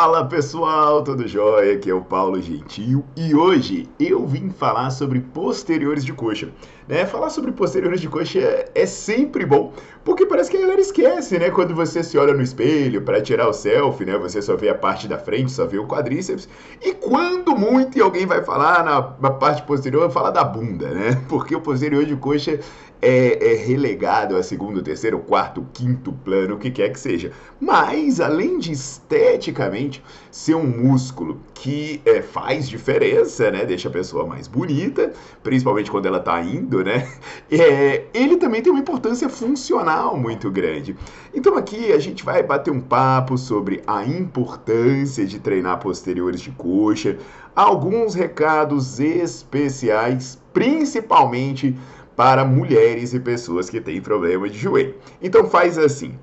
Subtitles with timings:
[0.00, 1.74] Fala pessoal, tudo jóia?
[1.74, 6.50] Aqui é o Paulo Gentil e hoje eu vim falar sobre posteriores de coxa.
[6.86, 7.04] Né?
[7.04, 8.38] Falar sobre posteriores de coxa
[8.76, 9.72] é, sempre bom,
[10.04, 11.50] porque parece que a galera esquece, né?
[11.50, 14.16] Quando você se olha no espelho para tirar o selfie, né?
[14.16, 16.48] Você só vê a parte da frente, só vê o quadríceps.
[16.80, 21.20] E quando muito alguém vai falar na, na parte posterior, fala da bunda, né?
[21.28, 22.60] Porque o posterior de coxa
[23.00, 27.32] é, é, relegado a segundo, terceiro, quarto, quinto plano, o que quer que seja.
[27.60, 33.64] Mas, além de esteticamente ser um músculo que é, faz diferença, né?
[33.64, 37.08] Deixa a pessoa mais bonita, principalmente quando ela tá indo, né?
[37.50, 40.94] É, ele também tem uma importância funcional muito grande.
[41.34, 46.50] Então aqui a gente vai bater um papo sobre a importância de treinar posteriores de
[46.50, 47.16] coxa,
[47.56, 51.74] alguns recados especiais, principalmente
[52.18, 54.96] para mulheres e pessoas que têm problema de joelho.
[55.22, 56.18] Então faz assim.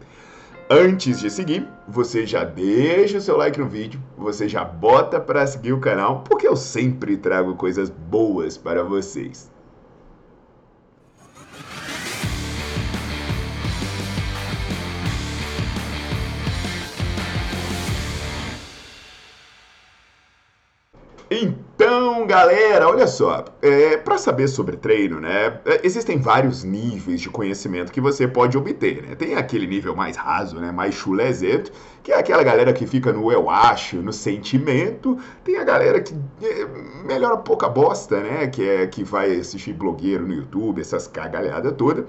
[0.69, 5.47] Antes de seguir, você já deixa o seu like no vídeo, você já bota para
[5.47, 9.49] seguir o canal, porque eu sempre trago coisas boas para vocês.
[21.29, 27.29] Então, galera, olha só, é, para saber sobre treino, né, é, existem vários níveis de
[27.29, 29.15] conhecimento que você pode obter, né?
[29.15, 31.71] Tem aquele nível mais raso, né, mais chulezento,
[32.03, 35.17] que é aquela galera que fica no eu acho, no sentimento.
[35.43, 36.13] Tem a galera que
[36.43, 36.67] é,
[37.03, 42.05] melhora pouca bosta, né, que é que vai assistir blogueiro no YouTube, essas cagalhadas toda.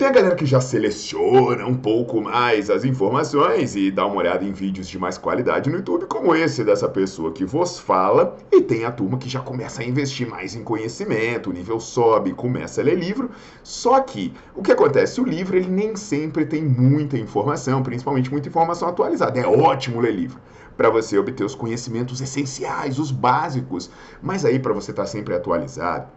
[0.00, 4.42] Tem a galera que já seleciona um pouco mais as informações e dá uma olhada
[4.42, 8.34] em vídeos de mais qualidade no YouTube, como esse dessa pessoa que vos fala.
[8.50, 12.32] E tem a turma que já começa a investir mais em conhecimento, o nível sobe,
[12.32, 13.30] começa a ler livro.
[13.62, 15.20] Só que o que acontece?
[15.20, 19.38] O livro ele nem sempre tem muita informação, principalmente muita informação atualizada.
[19.38, 20.40] É ótimo ler livro
[20.78, 23.90] para você obter os conhecimentos essenciais, os básicos.
[24.22, 26.08] Mas aí, para você estar tá sempre atualizado,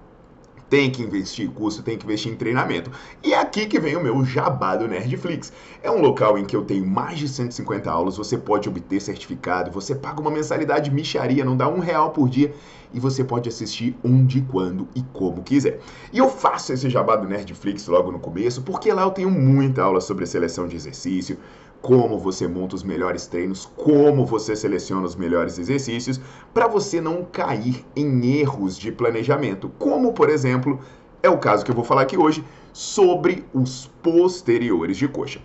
[0.73, 2.89] tem que investir em curso, tem que investir em treinamento.
[3.23, 5.53] E é aqui que vem o meu jabá do Nerdflix.
[5.83, 9.69] É um local em que eu tenho mais de 150 aulas, você pode obter certificado,
[9.69, 12.51] você paga uma mensalidade micharia, não dá um real por dia
[12.91, 15.79] e você pode assistir onde, quando e como quiser.
[16.11, 19.83] E eu faço esse jabá do Nerdflix logo no começo, porque lá eu tenho muita
[19.83, 21.37] aula sobre seleção de exercício,
[21.83, 26.17] como você monta os melhores treinos, como você seleciona os melhores exercícios,
[26.53, 30.79] para você não cair em erros de planejamento, como por exemplo
[31.21, 35.41] é o caso que eu vou falar aqui hoje sobre os posteriores de coxa.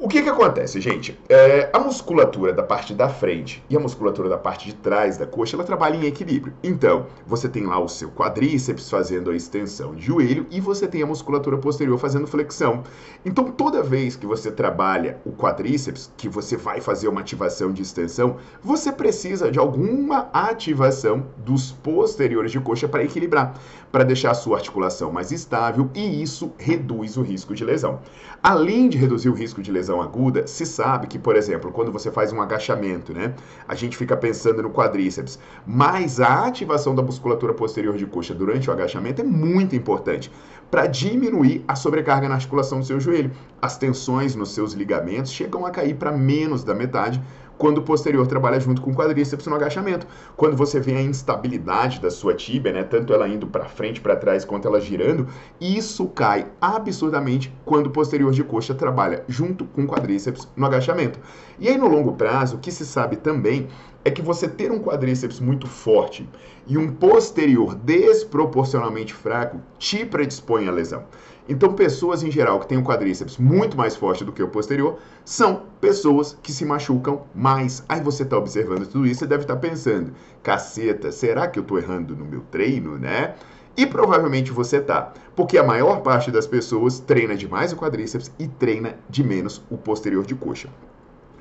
[0.00, 1.18] O que que acontece, gente?
[1.28, 5.26] É, a musculatura da parte da frente e a musculatura da parte de trás da
[5.26, 6.54] coxa, ela trabalha em equilíbrio.
[6.62, 11.02] Então, você tem lá o seu quadríceps fazendo a extensão de joelho e você tem
[11.02, 12.84] a musculatura posterior fazendo flexão.
[13.26, 17.82] Então, toda vez que você trabalha o quadríceps, que você vai fazer uma ativação de
[17.82, 23.54] extensão, você precisa de alguma ativação dos posteriores de coxa para equilibrar,
[23.90, 27.98] para deixar a sua articulação mais estável e isso reduz o risco de lesão.
[28.40, 31.90] Além de reduzir o risco de lesão, lesão aguda, se sabe que, por exemplo, quando
[31.90, 33.34] você faz um agachamento, né,
[33.66, 38.68] a gente fica pensando no quadríceps, mas a ativação da musculatura posterior de coxa durante
[38.68, 40.30] o agachamento é muito importante
[40.70, 43.30] para diminuir a sobrecarga na articulação do seu joelho.
[43.60, 47.22] As tensões nos seus ligamentos chegam a cair para menos da metade
[47.58, 50.06] quando o posterior trabalha junto com o quadríceps no agachamento.
[50.36, 54.16] Quando você vê a instabilidade da sua tíbia, né, tanto ela indo para frente, para
[54.16, 55.26] trás, quanto ela girando,
[55.60, 61.18] isso cai absurdamente quando o posterior de coxa trabalha junto com o quadríceps no agachamento.
[61.58, 63.68] E aí no longo prazo, o que se sabe também
[64.04, 66.28] é que você ter um quadríceps muito forte
[66.66, 71.04] e um posterior desproporcionalmente fraco te predispõe à lesão.
[71.48, 74.98] Então, pessoas em geral que têm um quadríceps muito mais forte do que o posterior
[75.24, 77.82] são pessoas que se machucam mais.
[77.88, 80.12] Aí você está observando tudo isso e deve estar tá pensando:
[80.42, 83.34] caceta, será que eu estou errando no meu treino, né?
[83.78, 88.46] E provavelmente você tá, porque a maior parte das pessoas treina demais o quadríceps e
[88.46, 90.68] treina de menos o posterior de coxa.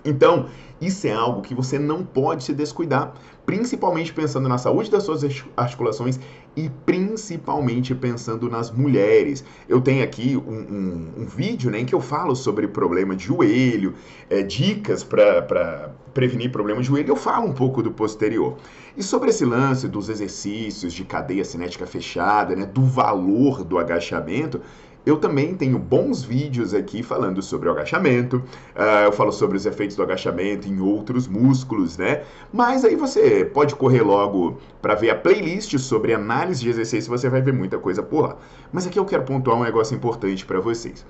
[0.08, 0.48] Então,
[0.80, 3.14] isso é algo que você não pode se descuidar,
[3.46, 5.22] principalmente pensando na saúde das suas
[5.56, 6.20] articulações
[6.56, 9.44] e principalmente pensando nas mulheres.
[9.68, 13.26] Eu tenho aqui um, um, um vídeo né, em que eu falo sobre problema de
[13.26, 13.96] joelho,
[14.30, 18.58] é, dicas para prevenir problema de joelho, eu falo um pouco do posterior.
[18.96, 24.62] E sobre esse lance dos exercícios de cadeia cinética fechada, né, do valor do agachamento,
[25.08, 28.38] eu também tenho bons vídeos aqui falando sobre o agachamento,
[28.76, 32.24] uh, eu falo sobre os efeitos do agachamento em outros músculos, né?
[32.52, 37.30] Mas aí você pode correr logo para ver a playlist sobre análise de exercício, você
[37.30, 38.38] vai ver muita coisa por lá.
[38.72, 41.06] Mas aqui eu quero pontuar um negócio importante para vocês.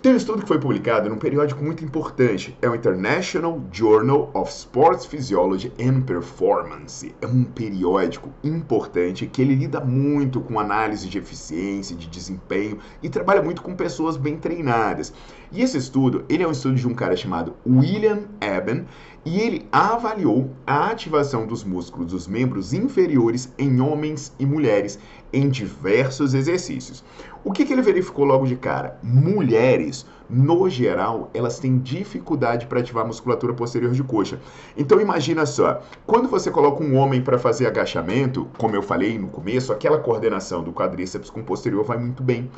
[0.00, 4.48] Tem um estudo que foi publicado num periódico muito importante, é o International Journal of
[4.48, 7.12] Sports Physiology and Performance.
[7.20, 13.08] É um periódico importante que ele lida muito com análise de eficiência, de desempenho e
[13.08, 15.12] trabalha muito com pessoas bem treinadas.
[15.50, 18.86] E esse estudo, ele é um estudo de um cara chamado William Eben,
[19.28, 24.98] e ele avaliou a ativação dos músculos dos membros inferiores em homens e mulheres
[25.30, 27.04] em diversos exercícios.
[27.44, 28.98] O que, que ele verificou logo de cara?
[29.02, 34.40] Mulheres, no geral, elas têm dificuldade para ativar a musculatura posterior de coxa.
[34.74, 39.28] Então imagina só, quando você coloca um homem para fazer agachamento, como eu falei no
[39.28, 42.50] começo, aquela coordenação do quadríceps com o posterior vai muito bem.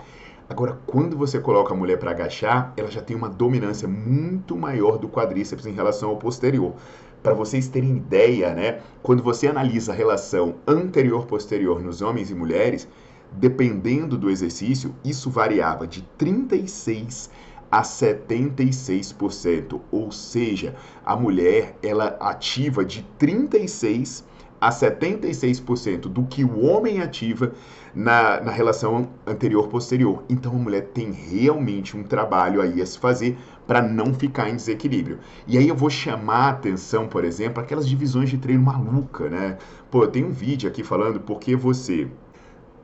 [0.50, 4.98] Agora, quando você coloca a mulher para agachar, ela já tem uma dominância muito maior
[4.98, 6.74] do quadríceps em relação ao posterior.
[7.22, 8.80] Para vocês terem ideia, né?
[9.00, 12.88] Quando você analisa a relação anterior-posterior nos homens e mulheres,
[13.30, 17.30] dependendo do exercício, isso variava de 36
[17.70, 20.74] a 76%, ou seja,
[21.06, 24.24] a mulher ela ativa de 36
[24.60, 27.52] a 76% do que o homem ativa
[27.94, 30.22] na, na relação anterior-posterior.
[30.28, 34.56] Então a mulher tem realmente um trabalho aí a se fazer para não ficar em
[34.56, 35.18] desequilíbrio.
[35.46, 39.56] E aí eu vou chamar a atenção, por exemplo, aquelas divisões de treino maluca, né?
[39.90, 42.08] Pô, tenho um vídeo aqui falando porque você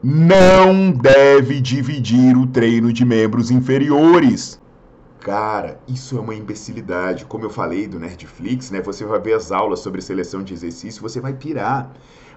[0.02, 4.60] não deve dividir o treino de membros inferiores.
[5.26, 7.24] Cara, isso é uma imbecilidade.
[7.24, 8.80] Como eu falei do Nerdflix, né?
[8.82, 11.90] Você vai ver as aulas sobre seleção de exercício, você vai pirar.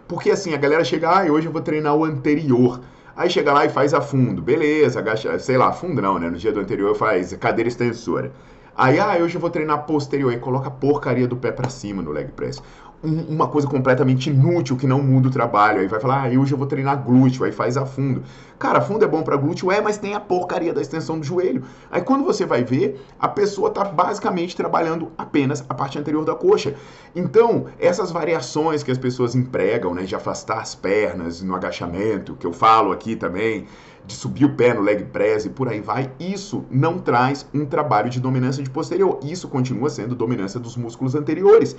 [0.08, 2.82] Porque assim, a galera chega, ah, hoje eu vou treinar o anterior.
[3.16, 4.42] Aí chega lá e faz a fundo.
[4.42, 6.32] Beleza, agacha, sei lá, fundo não, né?
[6.32, 8.32] No dia do anterior faz cadeira extensora.
[8.76, 10.32] Aí, ah, hoje eu vou treinar posterior.
[10.32, 12.60] Aí coloca a porcaria do pé para cima no leg press
[13.04, 15.80] um, uma coisa completamente inútil que não muda o trabalho.
[15.80, 18.24] Aí vai falar, ah, hoje eu vou treinar glúteo, aí faz a fundo.
[18.58, 21.64] Cara, fundo é bom para glúteo, é, mas tem a porcaria da extensão do joelho.
[21.90, 26.36] Aí quando você vai ver, a pessoa está basicamente trabalhando apenas a parte anterior da
[26.36, 26.76] coxa.
[27.16, 32.46] Então, essas variações que as pessoas empregam, né, de afastar as pernas no agachamento, que
[32.46, 33.66] eu falo aqui também,
[34.10, 37.64] de subir o pé no leg press e por aí vai, isso não traz um
[37.64, 39.20] trabalho de dominância de posterior.
[39.24, 41.76] Isso continua sendo dominância dos músculos anteriores.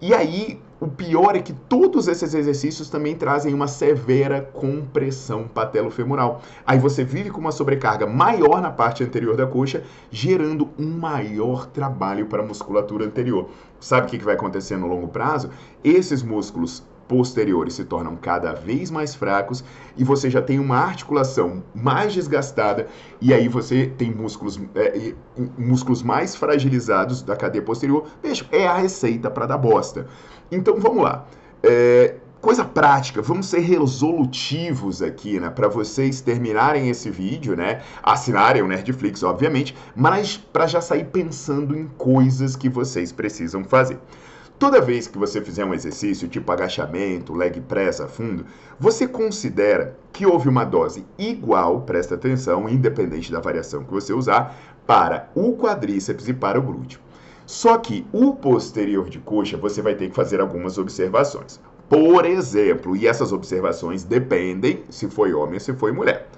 [0.00, 6.42] E aí, o pior é que todos esses exercícios também trazem uma severa compressão patelofemoral.
[6.66, 11.66] Aí você vive com uma sobrecarga maior na parte anterior da coxa, gerando um maior
[11.66, 13.48] trabalho para a musculatura anterior.
[13.80, 15.50] Sabe o que vai acontecer no longo prazo?
[15.84, 19.64] Esses músculos posteriores se tornam cada vez mais fracos
[19.96, 22.86] e você já tem uma articulação mais desgastada
[23.20, 25.14] e aí você tem músculos, é,
[25.56, 28.06] músculos mais fragilizados da cadeia posterior.
[28.22, 30.06] Veja, é a receita para dar bosta.
[30.52, 31.26] Então vamos lá.
[31.62, 38.62] É, coisa prática, vamos ser resolutivos aqui, né, para vocês terminarem esse vídeo, né, assinarem
[38.62, 43.98] o Nerdflix, obviamente, mas para já sair pensando em coisas que vocês precisam fazer.
[44.58, 48.44] Toda vez que você fizer um exercício tipo agachamento, leg press a fundo,
[48.78, 54.58] você considera que houve uma dose igual, presta atenção, independente da variação que você usar,
[54.84, 56.98] para o quadríceps e para o glúteo.
[57.46, 61.60] Só que o posterior de coxa você vai ter que fazer algumas observações.
[61.88, 66.28] Por exemplo, e essas observações dependem se foi homem ou se foi mulher.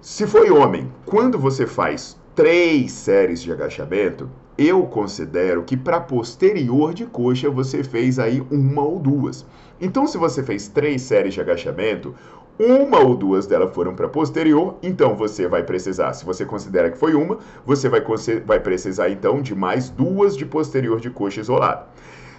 [0.00, 6.92] Se foi homem, quando você faz três séries de agachamento, eu considero que para posterior
[6.92, 9.46] de coxa você fez aí uma ou duas.
[9.80, 12.14] Então, se você fez três séries de agachamento,
[12.58, 16.98] uma ou duas delas foram para posterior, então você vai precisar, se você considera que
[16.98, 18.02] foi uma, você vai,
[18.44, 21.86] vai precisar então de mais duas de posterior de coxa isolada.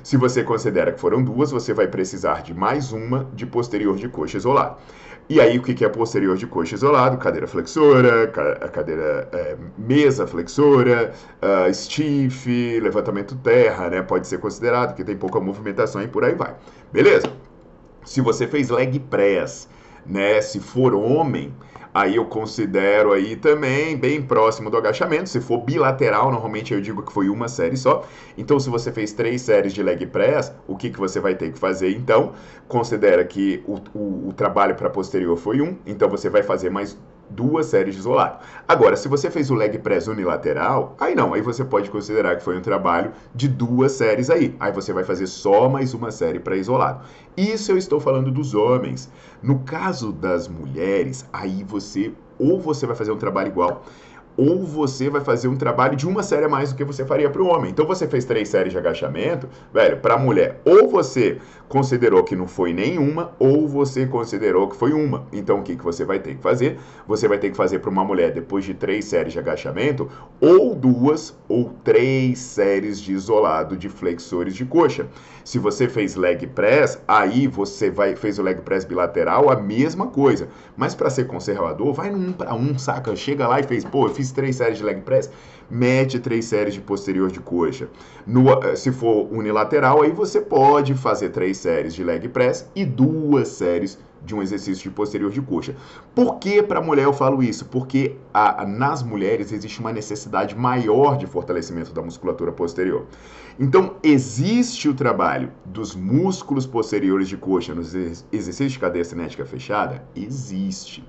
[0.04, 4.08] Se você considera que foram duas, você vai precisar de mais uma de posterior de
[4.08, 4.78] coxa isolado.
[5.30, 7.18] E aí, o que é posterior de coxa isolado?
[7.18, 8.28] Cadeira flexora,
[8.72, 14.02] cadeira é, mesa flexora, uh, stiff, levantamento terra, né?
[14.02, 16.56] Pode ser considerado, que tem pouca movimentação e por aí vai.
[16.92, 17.32] Beleza?
[18.04, 19.70] Se você fez leg press,
[20.06, 20.42] né?
[20.42, 21.54] Se for homem,
[21.94, 25.30] aí eu considero aí também bem próximo do agachamento.
[25.30, 28.06] Se for bilateral, normalmente eu digo que foi uma série só.
[28.38, 31.52] Então, se você fez três séries de leg press, o que, que você vai ter
[31.52, 32.34] que fazer então?
[32.68, 36.98] Considera que o, o, o trabalho para posterior foi um, então você vai fazer mais
[37.30, 38.40] duas séries de isolado.
[38.68, 42.44] Agora, se você fez o leg press unilateral, aí não, aí você pode considerar que
[42.44, 44.56] foi um trabalho de duas séries aí.
[44.60, 47.04] Aí você vai fazer só mais uma série para isolado.
[47.36, 49.10] Isso eu estou falando dos homens.
[49.42, 53.84] No caso das mulheres, aí você ou você vai fazer um trabalho igual
[54.36, 57.30] ou você vai fazer um trabalho de uma série a mais do que você faria
[57.30, 57.72] para o homem.
[57.72, 61.38] Então você fez três séries de agachamento, velho, para a mulher, ou você
[61.68, 65.26] considerou que não foi nenhuma, ou você considerou que foi uma.
[65.32, 66.78] Então o que, que você vai ter que fazer?
[67.08, 70.10] Você vai ter que fazer para uma mulher, depois de três séries de agachamento,
[70.40, 75.08] ou duas ou três séries de isolado de flexores de coxa.
[75.44, 80.08] Se você fez leg press, aí você vai fez o leg press bilateral, a mesma
[80.08, 80.48] coisa.
[80.78, 83.16] Mas para ser conservador, vai num para um, saca?
[83.16, 85.30] Chega lá e fez, pô, eu fiz três séries de leg press,
[85.70, 87.90] mete três séries de posterior de coxa.
[88.26, 92.86] No, eh, se for unilateral, aí você pode fazer três séries de leg press e
[92.86, 95.76] duas séries de um exercício de posterior de coxa.
[96.16, 97.66] Por que para a mulher eu falo isso?
[97.66, 103.06] Porque a, nas mulheres existe uma necessidade maior de fortalecimento da musculatura posterior.
[103.60, 110.04] Então, existe o trabalho dos músculos posteriores de coxa nos exercícios de cadeia cinética fechada?
[110.16, 111.04] Existe.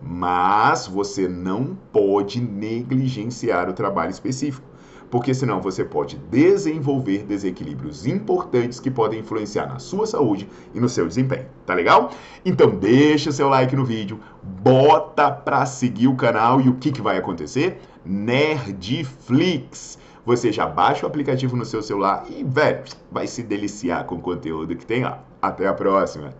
[0.00, 4.74] Mas você não pode negligenciar o trabalho específico
[5.14, 10.88] porque senão você pode desenvolver desequilíbrios importantes que podem influenciar na sua saúde e no
[10.88, 12.10] seu desempenho, tá legal?
[12.44, 17.00] Então deixa seu like no vídeo, bota pra seguir o canal e o que, que
[17.00, 17.80] vai acontecer?
[18.04, 20.00] Nerdflix!
[20.26, 22.82] Você já baixa o aplicativo no seu celular e, velho,
[23.12, 25.22] vai se deliciar com o conteúdo que tem lá.
[25.40, 26.34] Até a próxima!